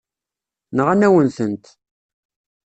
[0.77, 1.65] Nɣan-awen-tent.